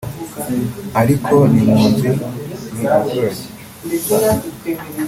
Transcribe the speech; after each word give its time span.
ariko 1.01 1.35
n’impunzi 1.51 2.09
ni 2.75 2.85
abaturage 2.91 3.43